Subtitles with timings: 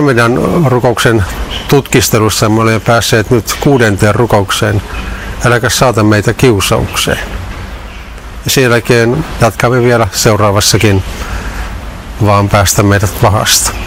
[0.00, 1.24] meidän rukouksen
[1.68, 4.82] tutkistelussa me olemme päässeet nyt kuudenteen rukoukseen.
[5.44, 7.18] Äläkä saata meitä kiusaukseen.
[8.44, 11.02] Ja sen jälkeen jatkamme vielä seuraavassakin,
[12.26, 13.85] vaan päästä meidät pahasta.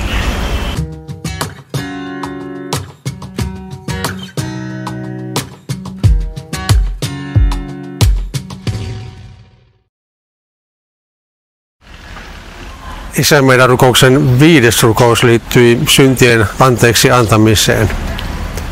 [13.17, 17.89] Isän meidän rukouksen viides rukous liittyy syntien anteeksi antamiseen.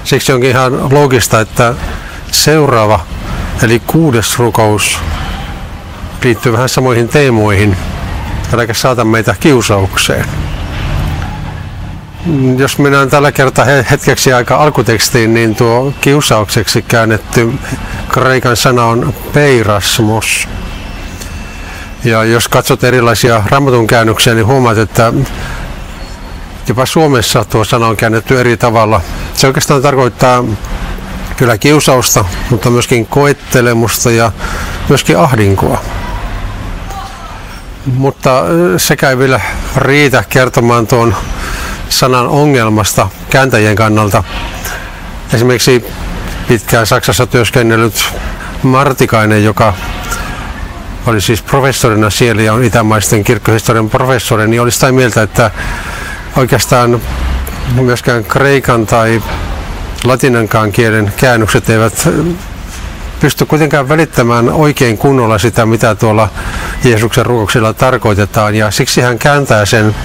[0.03, 1.73] Siksi onkin ihan loogista, että
[2.31, 2.99] seuraava,
[3.63, 4.99] eli kuudes rukous,
[6.23, 7.77] liittyy vähän samoihin teemoihin.
[8.53, 10.25] Äläkä saata meitä kiusaukseen.
[12.57, 17.53] Jos mennään tällä kertaa hetkeksi aika alkutekstiin, niin tuo kiusaukseksi käännetty
[18.09, 20.47] kreikan sana on peirasmos.
[22.07, 25.13] Ja jos katsot erilaisia raamatun käännöksiä, niin huomaat, että
[26.67, 29.01] jopa Suomessa tuo sana on käännetty eri tavalla.
[29.33, 30.43] Se oikeastaan tarkoittaa
[31.37, 34.31] kyllä kiusausta, mutta myöskin koettelemusta ja
[34.89, 35.81] myöskin ahdinkoa.
[37.85, 38.43] Mutta
[38.77, 39.39] sekä ei vielä
[39.75, 41.15] riitä kertomaan tuon
[41.89, 44.23] sanan ongelmasta kääntäjien kannalta.
[45.33, 45.85] Esimerkiksi
[46.47, 48.13] pitkään Saksassa työskennellyt
[48.63, 49.73] Martikainen, joka
[51.07, 55.51] oli siis professorina siellä ja on itämaisten kirkkohistorian professori, niin oli sitä mieltä, että
[56.35, 57.01] oikeastaan
[57.75, 59.21] myöskään kreikan tai
[60.03, 62.09] latinankaan kielen käännökset eivät
[63.19, 66.29] pysty kuitenkaan välittämään oikein kunnolla sitä, mitä tuolla
[66.83, 68.55] Jeesuksen rukouksella tarkoitetaan.
[68.55, 69.95] Ja siksi hän kääntää sen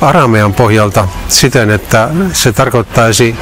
[0.00, 3.36] aramean pohjalta siten, että se tarkoittaisi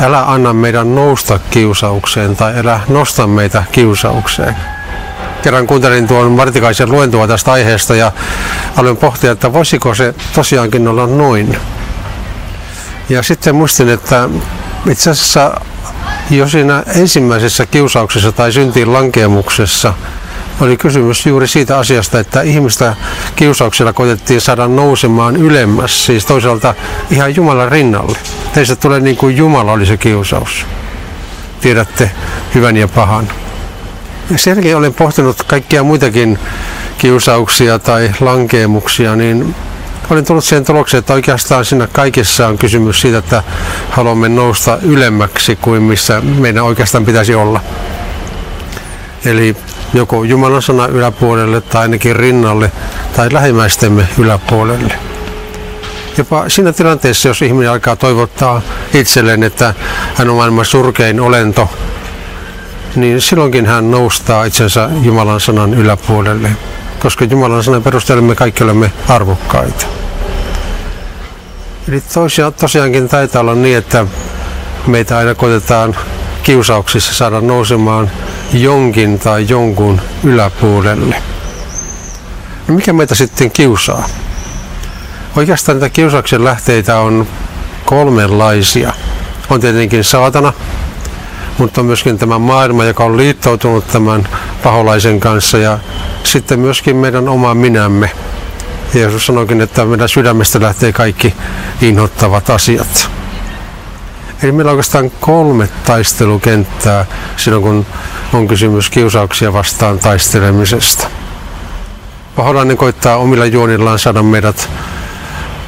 [0.00, 4.73] älä anna meidän nousta kiusaukseen tai älä nosta meitä kiusaukseen
[5.44, 8.12] kerran kuuntelin tuon Martikaisen luentoa tästä aiheesta ja
[8.76, 11.56] aloin pohtia, että voisiko se tosiaankin olla noin.
[13.08, 14.28] Ja sitten muistin, että
[14.90, 15.60] itse asiassa
[16.30, 19.94] jo siinä ensimmäisessä kiusauksessa tai syntiin lankemuksessa
[20.60, 22.96] oli kysymys juuri siitä asiasta, että ihmistä
[23.36, 26.74] kiusauksella koitettiin saada nousemaan ylemmäs, siis toisaalta
[27.10, 28.18] ihan Jumalan rinnalle.
[28.54, 30.66] Teistä tulee niin kuin Jumala oli se kiusaus.
[31.60, 32.10] Tiedätte
[32.54, 33.28] hyvän ja pahan.
[34.36, 36.38] Sen jälkeen olen pohtinut kaikkia muitakin
[36.98, 39.54] kiusauksia tai lankeemuksia, niin
[40.10, 43.42] olen tullut siihen tulokseen, että oikeastaan siinä kaikessa on kysymys siitä, että
[43.90, 47.60] haluamme nousta ylemmäksi kuin missä meidän oikeastaan pitäisi olla.
[49.24, 49.56] Eli
[49.94, 52.72] joko Jumalan sana yläpuolelle tai ainakin rinnalle
[53.16, 54.98] tai lähimmäistemme yläpuolelle.
[56.18, 58.62] Jopa siinä tilanteessa, jos ihminen alkaa toivottaa
[58.94, 59.74] itselleen, että
[60.14, 61.68] hän on maailman surkein olento,
[62.96, 66.50] niin silloinkin hän noustaa itsensä Jumalan sanan yläpuolelle,
[66.98, 69.86] koska Jumalan sanan perusteella me kaikki olemme arvokkaita.
[71.88, 74.06] Eli tosiaan, tosiaankin taitaa olla niin, että
[74.86, 75.96] meitä aina koitetaan
[76.42, 78.10] kiusauksissa saada nousemaan
[78.52, 81.22] jonkin tai jonkun yläpuolelle.
[82.68, 84.08] No mikä meitä sitten kiusaa?
[85.36, 87.26] Oikeastaan näitä kiusauksen lähteitä on
[87.84, 88.92] kolmenlaisia.
[89.50, 90.52] On tietenkin saatana,
[91.58, 94.28] mutta myöskin tämä maailma, joka on liittoutunut tämän
[94.62, 95.78] paholaisen kanssa ja
[96.24, 98.10] sitten myöskin meidän oma minämme.
[98.94, 101.34] Jeesus sanoikin, että meidän sydämestä lähtee kaikki
[101.82, 103.10] inhottavat asiat.
[104.42, 107.06] Eli meillä on oikeastaan kolme taistelukenttää
[107.36, 107.86] silloin, kun
[108.32, 111.06] on kysymys kiusauksia vastaan taistelemisesta.
[112.36, 114.68] Paholainen koittaa omilla juonillaan saada meidät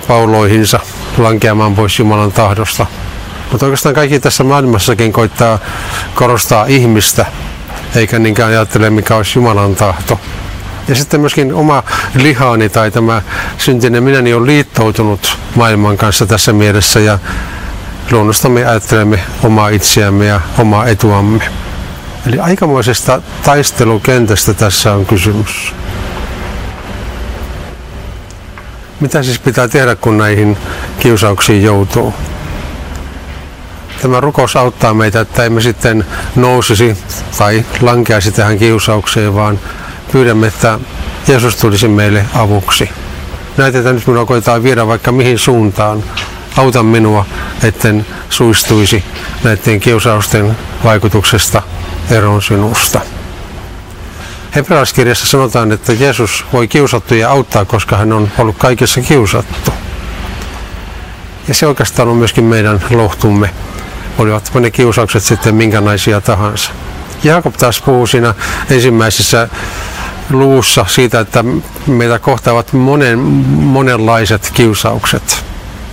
[0.09, 0.81] pauloihinsa
[1.19, 2.87] lankeamaan pois Jumalan tahdosta.
[3.51, 5.59] Mutta oikeastaan kaikki tässä maailmassakin koittaa
[6.15, 7.27] korostaa ihmistä,
[7.95, 10.21] eikä niinkään ajattele mikä olisi Jumalan tahto.
[10.89, 11.83] Ja sitten myöskin oma
[12.15, 13.23] lihaani tai tämä
[13.59, 17.19] syntinen minäni on liittoutunut maailman kanssa tässä mielessä ja
[18.11, 21.45] luonnostamme ajattelemme omaa itseämme ja omaa etuamme.
[22.27, 25.75] Eli aikamoisesta taistelukentästä tässä on kysymys.
[29.01, 30.57] Mitä siis pitää tehdä, kun näihin
[31.01, 32.15] kiusauksiin joutuu?
[34.03, 36.07] Tämä rukous auttaa meitä, että emme sitten
[36.37, 36.99] nousisi
[37.39, 39.61] tai lankeaisi tähän kiusaukseen, vaan
[40.13, 40.79] pyydämme, että
[41.29, 42.91] Jeesus tulisi meille avuksi.
[43.57, 46.05] Näitä, nyt minua koetaan viedä vaikka mihin suuntaan.
[46.57, 47.27] Auta minua,
[47.63, 49.05] etten suistuisi
[49.45, 51.63] näiden kiusausten vaikutuksesta
[52.11, 53.01] eroon sinusta.
[54.55, 59.71] Hebrealaiskirjassa sanotaan, että Jeesus voi kiusattuja auttaa, koska hän on ollut kaikessa kiusattu.
[61.49, 63.51] Ja se oikeastaan on myöskin meidän lohtumme
[64.19, 66.71] olivat ne kiusaukset sitten minkälaisia tahansa.
[67.25, 68.35] Jaakob taas puhuu siinä
[68.71, 69.49] ensimmäisessä
[70.31, 71.45] luussa siitä, että
[71.87, 75.45] meitä kohtaavat monen, monenlaiset kiusaukset.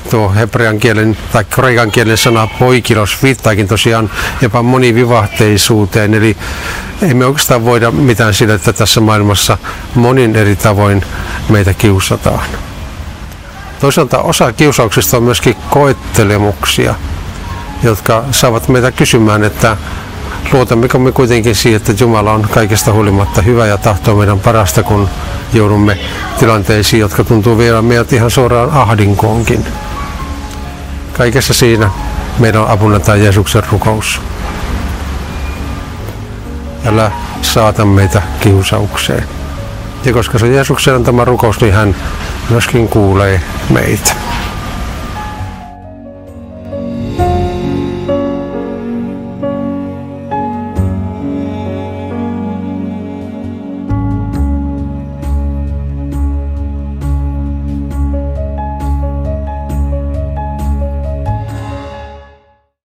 [0.10, 4.10] tuo hebrean kielen tai kreikan kielen sana poikilos viittaakin tosiaan
[4.42, 6.14] jopa monivivahteisuuteen.
[6.14, 6.38] Eli
[7.02, 9.58] ei me oikeastaan voida mitään sille, että tässä maailmassa
[9.96, 11.06] monin eri tavoin
[11.50, 12.46] meitä kiusataan.
[13.80, 16.96] Toisaalta osa kiusauksista on myöskin koettelemuksia,
[17.84, 19.78] jotka saavat meitä kysymään, että
[20.54, 25.10] luotammeko me kuitenkin siihen, että Jumala on kaikesta huolimatta hyvä ja tahtoo meidän parasta, kun
[25.54, 25.98] joudumme
[26.40, 29.66] tilanteisiin, jotka tuntuu vielä meidät ihan suoraan ahdinkoonkin.
[31.18, 31.90] Kaikessa siinä
[32.40, 34.22] meidän on apuna tämä Jeesuksen rukous.
[36.86, 39.24] Älä saata meitä kiusaukseen.
[40.06, 41.96] Ja koska se Jeesuksen antama rukous, niin hän
[42.50, 44.12] myöskin kuulee meitä.